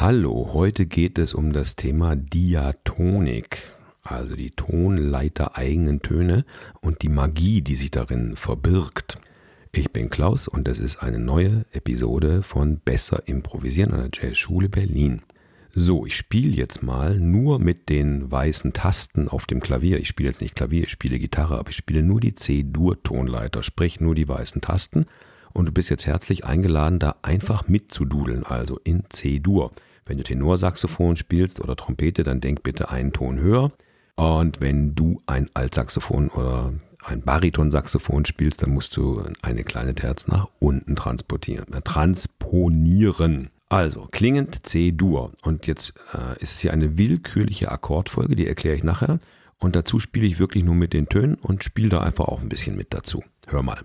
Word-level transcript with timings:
Hallo, 0.00 0.54
heute 0.54 0.86
geht 0.86 1.18
es 1.18 1.34
um 1.34 1.52
das 1.52 1.76
Thema 1.76 2.16
Diatonik, 2.16 3.58
also 4.02 4.34
die 4.34 4.50
Tonleiter 4.50 5.58
eigenen 5.58 6.00
Töne 6.00 6.46
und 6.80 7.02
die 7.02 7.10
Magie, 7.10 7.60
die 7.60 7.74
sich 7.74 7.90
darin 7.90 8.34
verbirgt. 8.34 9.18
Ich 9.72 9.92
bin 9.92 10.08
Klaus 10.08 10.48
und 10.48 10.66
das 10.66 10.78
ist 10.78 11.02
eine 11.02 11.18
neue 11.18 11.66
Episode 11.72 12.42
von 12.42 12.78
Besser 12.78 13.28
Improvisieren 13.28 13.92
an 13.92 14.10
der 14.10 14.10
Jazzschule 14.10 14.70
Berlin. 14.70 15.20
So, 15.74 16.06
ich 16.06 16.16
spiele 16.16 16.56
jetzt 16.56 16.82
mal 16.82 17.20
nur 17.20 17.58
mit 17.58 17.90
den 17.90 18.30
weißen 18.32 18.72
Tasten 18.72 19.28
auf 19.28 19.44
dem 19.44 19.60
Klavier. 19.60 20.00
Ich 20.00 20.08
spiele 20.08 20.30
jetzt 20.30 20.40
nicht 20.40 20.56
Klavier, 20.56 20.84
ich 20.84 20.90
spiele 20.90 21.18
Gitarre, 21.18 21.58
aber 21.58 21.68
ich 21.68 21.76
spiele 21.76 22.02
nur 22.02 22.20
die 22.20 22.34
C-Dur-Tonleiter, 22.34 23.62
sprich 23.62 24.00
nur 24.00 24.14
die 24.14 24.26
weißen 24.26 24.62
Tasten 24.62 25.04
und 25.52 25.66
du 25.66 25.72
bist 25.72 25.90
jetzt 25.90 26.06
herzlich 26.06 26.46
eingeladen, 26.46 26.98
da 26.98 27.16
einfach 27.20 27.68
mitzududeln, 27.68 28.44
also 28.44 28.80
in 28.82 29.04
C-Dur. 29.10 29.72
Wenn 30.10 30.18
du 30.18 30.24
Tenorsaxophon 30.24 31.14
spielst 31.14 31.60
oder 31.60 31.76
Trompete, 31.76 32.24
dann 32.24 32.40
denk 32.40 32.64
bitte 32.64 32.90
einen 32.90 33.12
Ton 33.12 33.38
höher. 33.38 33.70
Und 34.16 34.60
wenn 34.60 34.96
du 34.96 35.22
ein 35.26 35.48
Altsaxophon 35.54 36.30
oder 36.30 36.74
ein 37.04 37.22
Baritonsaxophon 37.22 38.24
spielst, 38.24 38.60
dann 38.60 38.74
musst 38.74 38.96
du 38.96 39.22
eine 39.40 39.62
kleine 39.62 39.94
Terz 39.94 40.26
nach 40.26 40.48
unten 40.58 40.96
transportieren, 40.96 41.72
äh, 41.72 41.80
transponieren. 41.82 43.50
Also 43.68 44.08
klingend 44.10 44.66
C-Dur. 44.66 45.30
Und 45.42 45.68
jetzt 45.68 45.94
äh, 46.12 46.42
ist 46.42 46.54
es 46.54 46.58
hier 46.58 46.72
eine 46.72 46.98
willkürliche 46.98 47.70
Akkordfolge, 47.70 48.34
die 48.34 48.48
erkläre 48.48 48.74
ich 48.74 48.82
nachher. 48.82 49.20
Und 49.60 49.76
dazu 49.76 50.00
spiele 50.00 50.26
ich 50.26 50.40
wirklich 50.40 50.64
nur 50.64 50.74
mit 50.74 50.92
den 50.92 51.08
Tönen 51.08 51.36
und 51.36 51.62
spiele 51.62 51.90
da 51.90 52.00
einfach 52.00 52.24
auch 52.24 52.40
ein 52.40 52.48
bisschen 52.48 52.76
mit 52.76 52.92
dazu. 52.92 53.22
Hör 53.46 53.62
mal. 53.62 53.84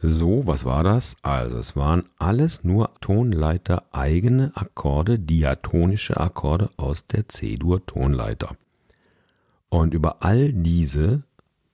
So, 0.00 0.46
was 0.46 0.64
war 0.64 0.84
das? 0.84 1.16
Also, 1.22 1.58
es 1.58 1.76
waren 1.76 2.04
alles 2.18 2.64
nur 2.64 2.94
Tonleiter 3.00 3.84
eigene 3.92 4.52
Akkorde, 4.54 5.18
diatonische 5.18 6.16
Akkorde 6.16 6.70
aus 6.76 7.06
der 7.06 7.28
C-Dur-Tonleiter. 7.28 8.56
Und 9.70 9.94
über 9.94 10.22
all 10.22 10.52
diese 10.52 11.22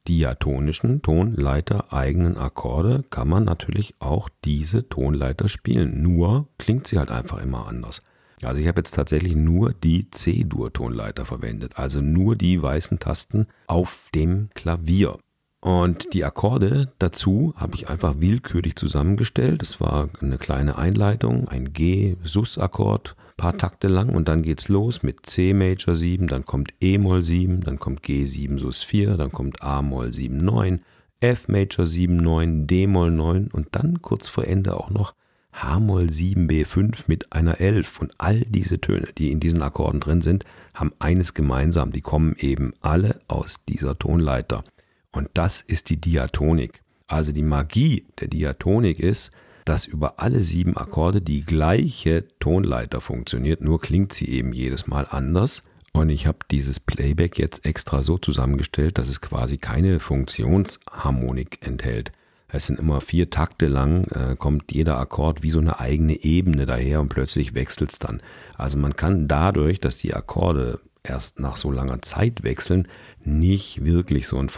diatonischen 0.08 1.00
Tonleiter 1.02 1.92
eigenen 1.92 2.36
Akkorde 2.36 3.04
kann 3.08 3.28
man 3.28 3.44
natürlich 3.44 3.94
auch 4.00 4.28
diese 4.44 4.88
Tonleiter 4.88 5.48
spielen. 5.48 6.02
Nur 6.02 6.48
klingt 6.58 6.86
sie 6.86 6.98
halt 6.98 7.10
einfach 7.10 7.42
immer 7.42 7.66
anders. 7.66 8.02
Also 8.42 8.60
ich 8.60 8.68
habe 8.68 8.80
jetzt 8.80 8.94
tatsächlich 8.94 9.34
nur 9.34 9.72
die 9.72 10.10
C-Dur-Tonleiter 10.10 11.24
verwendet, 11.24 11.72
also 11.76 12.00
nur 12.00 12.36
die 12.36 12.60
weißen 12.60 12.98
Tasten 12.98 13.46
auf 13.66 14.10
dem 14.14 14.50
Klavier. 14.54 15.18
Und 15.60 16.12
die 16.12 16.24
Akkorde 16.24 16.92
dazu 16.98 17.54
habe 17.56 17.76
ich 17.76 17.88
einfach 17.88 18.16
willkürlich 18.18 18.76
zusammengestellt. 18.76 19.62
Es 19.62 19.80
war 19.80 20.10
eine 20.20 20.36
kleine 20.36 20.76
Einleitung, 20.76 21.48
ein 21.48 21.72
G-Sus-Akkord, 21.72 23.16
paar 23.36 23.56
Takte 23.58 23.88
lang 23.88 24.10
und 24.10 24.28
dann 24.28 24.42
geht's 24.42 24.68
los 24.68 25.02
mit 25.02 25.26
C 25.26 25.54
Major 25.54 25.94
7, 25.94 26.26
dann 26.26 26.44
kommt 26.44 26.74
E 26.80 26.98
Moll 26.98 27.24
7, 27.24 27.60
dann 27.62 27.78
kommt 27.78 28.02
G7 28.02 28.58
Sus 28.58 28.82
4, 28.82 29.16
dann 29.16 29.32
kommt 29.32 29.62
A 29.62 29.82
Moll 29.82 30.12
7 30.12 30.36
9, 30.36 30.80
F 31.20 31.48
Major 31.48 31.86
7 31.86 32.16
9, 32.16 32.66
D 32.66 32.86
Moll 32.86 33.10
9 33.10 33.48
und 33.48 33.68
dann 33.72 34.02
kurz 34.02 34.28
vor 34.28 34.46
Ende 34.46 34.76
auch 34.76 34.90
noch 34.90 35.14
H 35.52 35.78
Moll 35.78 36.10
7 36.10 36.48
B5 36.48 37.04
mit 37.06 37.32
einer 37.32 37.60
11 37.60 38.00
und 38.00 38.12
all 38.18 38.40
diese 38.40 38.80
Töne, 38.80 39.08
die 39.16 39.30
in 39.30 39.40
diesen 39.40 39.62
Akkorden 39.62 40.00
drin 40.00 40.20
sind, 40.20 40.44
haben 40.74 40.92
eines 40.98 41.32
gemeinsam, 41.32 41.92
die 41.92 42.00
kommen 42.00 42.34
eben 42.38 42.74
alle 42.80 43.20
aus 43.28 43.64
dieser 43.68 43.96
Tonleiter. 43.96 44.64
Und 45.12 45.30
das 45.34 45.60
ist 45.60 45.90
die 45.90 46.00
Diatonik. 46.00 46.82
Also 47.06 47.30
die 47.30 47.42
Magie 47.42 48.04
der 48.18 48.28
Diatonik 48.28 48.98
ist, 48.98 49.30
dass 49.64 49.86
über 49.86 50.20
alle 50.20 50.42
sieben 50.42 50.76
Akkorde 50.76 51.20
die 51.20 51.42
gleiche 51.42 52.24
Tonleiter 52.38 53.00
funktioniert, 53.00 53.60
nur 53.60 53.80
klingt 53.80 54.12
sie 54.12 54.28
eben 54.28 54.52
jedes 54.52 54.86
Mal 54.86 55.06
anders. 55.10 55.62
Und 55.92 56.10
ich 56.10 56.26
habe 56.26 56.38
dieses 56.50 56.80
Playback 56.80 57.38
jetzt 57.38 57.64
extra 57.64 58.02
so 58.02 58.18
zusammengestellt, 58.18 58.98
dass 58.98 59.08
es 59.08 59.20
quasi 59.20 59.58
keine 59.58 60.00
Funktionsharmonik 60.00 61.64
enthält. 61.66 62.12
Es 62.48 62.66
sind 62.66 62.78
immer 62.78 63.00
vier 63.00 63.30
Takte 63.30 63.66
lang, 63.66 64.04
äh, 64.12 64.36
kommt 64.36 64.72
jeder 64.72 64.98
Akkord 64.98 65.42
wie 65.42 65.50
so 65.50 65.58
eine 65.58 65.80
eigene 65.80 66.22
Ebene 66.22 66.66
daher 66.66 67.00
und 67.00 67.08
plötzlich 67.08 67.54
wechselt 67.54 67.92
es 67.92 67.98
dann. 67.98 68.22
Also 68.56 68.78
man 68.78 68.96
kann 68.96 69.28
dadurch, 69.28 69.80
dass 69.80 69.98
die 69.98 70.14
Akkorde 70.14 70.80
erst 71.02 71.38
nach 71.38 71.56
so 71.56 71.70
langer 71.70 72.02
Zeit 72.02 72.42
wechseln, 72.42 72.88
nicht 73.24 73.84
wirklich 73.84 74.26
so 74.26 74.38
einen 74.38 74.48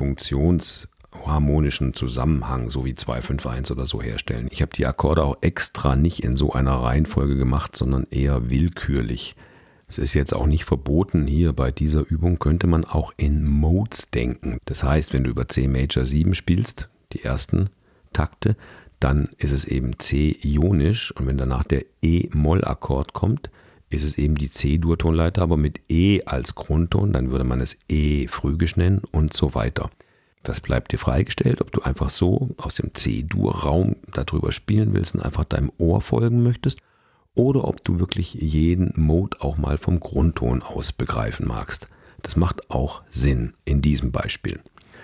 funktionsharmonischen 1.27 1.93
Zusammenhang, 1.95 2.71
so 2.71 2.85
wie 2.85 2.95
251 2.95 3.77
oder 3.77 3.87
so 3.87 4.01
herstellen. 4.01 4.49
Ich 4.51 4.63
habe 4.63 4.73
die 4.75 4.87
Akkorde 4.87 5.25
auch 5.25 5.37
extra 5.41 5.97
nicht 5.97 6.23
in 6.23 6.37
so 6.37 6.53
einer 6.53 6.75
Reihenfolge 6.75 7.37
gemacht, 7.37 7.77
sondern 7.77 8.07
eher 8.11 8.49
willkürlich. 8.49 9.35
Es 9.89 9.99
ist 9.99 10.15
jetzt 10.15 10.35
auch 10.35 10.47
nicht 10.47 10.65
verboten, 10.65 11.27
hier 11.27 11.53
bei 11.53 11.71
dieser 11.71 12.09
Übung 12.09 12.39
könnte 12.39 12.67
man 12.67 12.85
auch 12.85 13.13
in 13.17 13.45
Modes 13.45 14.11
denken. 14.11 14.59
Das 14.65 14.83
heißt, 14.83 15.13
wenn 15.13 15.25
du 15.25 15.31
über 15.31 15.49
C 15.49 15.69
Major 15.69 16.05
7 16.05 16.35
spielst, 16.35 16.89
die 17.13 17.23
ersten 17.23 17.71
Takte, 18.13 18.57
dann 18.99 19.29
ist 19.39 19.53
es 19.53 19.65
eben 19.65 19.99
C 19.99 20.37
ionisch 20.43 21.13
und 21.13 21.27
wenn 21.27 21.39
danach 21.39 21.65
der 21.65 21.85
E-Moll-Akkord 22.03 23.13
kommt, 23.13 23.51
ist 23.91 24.03
es 24.03 24.19
eben 24.19 24.35
die 24.35 24.51
C-Dur-Tonleiter, 24.51 25.43
aber 25.43 25.57
mit 25.57 25.81
E 25.89 26.23
als 26.25 26.57
Grundton, 26.57 27.13
dann 27.13 27.31
würde 27.31 27.45
man 27.45 27.61
es 27.61 27.77
E 27.89 28.27
phrygisch 28.27 28.77
nennen 28.77 29.03
und 29.13 29.33
so 29.33 29.55
weiter. 29.55 29.91
Das 30.47 30.61
bleibt 30.61 30.93
dir 30.93 30.99
freigestellt, 30.99 31.61
ob 31.61 31.73
du 31.73 31.83
einfach 31.83 32.09
so 32.09 32.51
aus 32.57 32.77
dem 32.77 32.95
C-Dur-Raum 32.95 33.97
darüber 34.13 34.53
spielen 34.53 34.95
willst 34.95 35.17
und 35.17 35.23
einfach 35.23 35.43
deinem 35.43 35.73
Ohr 35.77 36.01
folgen 36.01 36.45
möchtest 36.45 36.79
oder 37.35 37.65
ob 37.65 37.83
du 37.83 37.99
wirklich 37.99 38.33
jeden 38.35 38.93
Mode 38.95 39.41
auch 39.41 39.57
mal 39.57 39.77
vom 39.77 39.99
Grundton 39.99 40.63
aus 40.63 40.93
begreifen 40.93 41.49
magst. 41.49 41.89
Das 42.23 42.37
macht 42.37 42.71
auch 42.71 43.03
Sinn 43.11 43.55
in 43.65 43.83
diesem 43.83 44.13
Beispiel. 44.13 44.61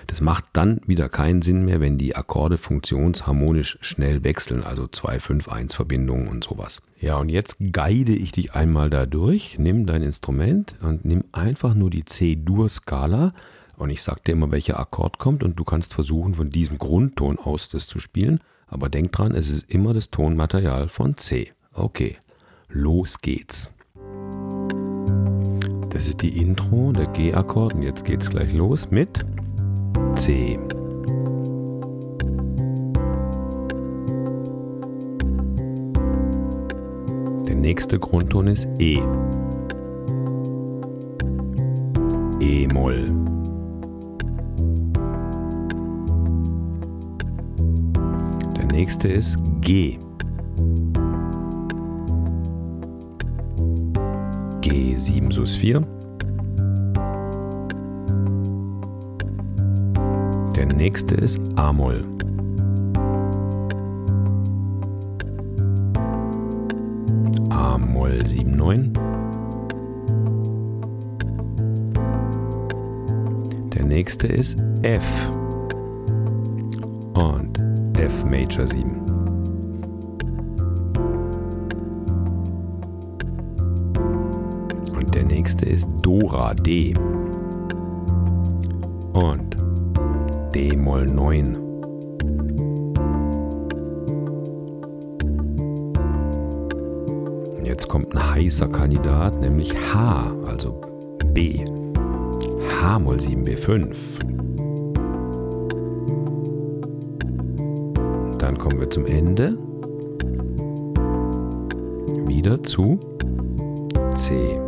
Das 0.07 0.21
macht 0.21 0.45
dann 0.53 0.81
wieder 0.87 1.09
keinen 1.09 1.43
Sinn 1.43 1.65
mehr, 1.65 1.81
wenn 1.81 1.99
die 1.99 2.15
Akkorde 2.15 2.57
funktionsharmonisch 2.57 3.79
schnell 3.81 4.23
wechseln, 4.23 4.63
also 4.63 4.85
2-5-1 4.85 5.75
Verbindungen 5.75 6.29
und 6.29 6.45
sowas. 6.45 6.83
Ja, 7.01 7.17
und 7.17 7.31
jetzt 7.31 7.57
guide 7.73 8.13
ich 8.13 8.31
dich 8.31 8.55
einmal 8.55 8.91
da 8.91 9.07
durch. 9.07 9.59
Nimm 9.59 9.87
dein 9.87 10.03
Instrument 10.03 10.77
und 10.83 11.05
nimm 11.05 11.25
einfach 11.33 11.75
nur 11.75 11.91
die 11.91 12.05
C-Dur-Skala 12.05 13.35
Und 13.83 13.91
ich 13.91 14.01
sage 14.01 14.21
dir 14.25 14.33
immer, 14.35 14.53
welcher 14.53 14.79
Akkord 14.79 15.19
kommt 15.19 15.43
und 15.43 15.59
du 15.59 15.65
kannst 15.65 15.93
versuchen, 15.93 16.35
von 16.35 16.51
diesem 16.51 16.79
Grundton 16.79 17.37
aus 17.37 17.69
das 17.69 17.89
zu 17.89 17.99
spielen. 17.99 18.39
Aber 18.69 18.89
denk 18.89 19.11
dran, 19.11 19.35
es 19.35 19.51
ist 19.51 19.69
immer 19.69 19.93
das 19.93 20.09
Tonmaterial 20.09 20.87
von 20.87 21.17
C. 21.17 21.51
Okay, 21.73 22.17
los 22.69 23.19
geht's. 23.19 23.71
Das 25.91 26.07
ist 26.07 26.23
die 26.23 26.41
Intro, 26.41 26.93
der 26.93 27.09
G-Akkord 27.09 27.75
und 27.75 27.83
jetzt 27.83 28.05
geht's 28.05 28.31
gleich 28.31 28.53
los 28.53 28.93
mit 28.93 29.27
C. 30.15 30.61
Der 37.49 37.57
nächste 37.57 37.99
Grundton 37.99 38.47
ist 38.47 38.69
E. 38.79 39.03
E-Moll. 42.39 43.42
Nächste 48.83 49.13
ist 49.13 49.39
G. 49.61 49.97
G7 54.61 55.33
Sus 55.33 55.55
4. 55.55 55.81
Der 60.57 60.67
nächste 60.75 61.15
ist 61.15 61.39
A-Moll. 61.55 62.01
A-Moll 67.51 68.27
7 68.27 68.51
9. 68.51 68.93
Der 73.73 73.87
nächste 73.87 74.27
ist 74.27 74.61
F. 74.83 75.42
Major 78.33 78.67
7. 78.67 78.91
Und 84.97 85.15
der 85.15 85.25
nächste 85.25 85.67
ist 85.67 85.91
Dora 86.01 86.55
D. 86.55 86.95
Und 89.13 89.55
D 90.55 90.75
Moll 90.75 91.05
9. 91.05 91.57
Und 97.59 97.67
jetzt 97.67 97.87
kommt 97.87 98.15
ein 98.15 98.31
heißer 98.35 98.69
Kandidat, 98.69 99.39
nämlich 99.43 99.75
H, 99.93 100.35
also 100.47 100.81
B. 101.35 101.67
H-Moll 102.81 103.19
7b5. 103.19 104.32
Dann 108.43 108.59
kommen 108.59 108.81
wir 108.81 108.91
zum 108.91 109.07
Ende. 109.07 109.57
Wieder 112.27 112.61
zu 112.65 112.99
C. 114.17 114.59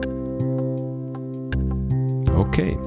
Okay. 2.37 2.79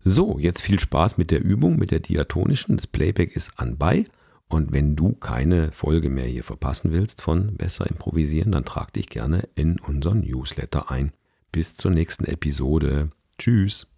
So, 0.00 0.40
jetzt 0.40 0.60
viel 0.60 0.80
Spaß 0.80 1.18
mit 1.18 1.30
der 1.30 1.40
Übung, 1.40 1.76
mit 1.76 1.92
der 1.92 2.00
diatonischen. 2.00 2.76
Das 2.76 2.88
Playback 2.88 3.36
ist 3.36 3.52
anbei. 3.60 4.06
Und 4.48 4.72
wenn 4.72 4.96
du 4.96 5.12
keine 5.12 5.70
Folge 5.70 6.10
mehr 6.10 6.26
hier 6.26 6.42
verpassen 6.42 6.92
willst 6.92 7.22
von 7.22 7.54
Besser 7.54 7.86
improvisieren, 7.86 8.50
dann 8.50 8.64
trag 8.64 8.92
dich 8.92 9.08
gerne 9.08 9.48
in 9.54 9.78
unseren 9.78 10.22
Newsletter 10.22 10.90
ein. 10.90 11.12
Bis 11.52 11.76
zur 11.76 11.92
nächsten 11.92 12.24
Episode. 12.24 13.10
Tschüss. 13.38 13.94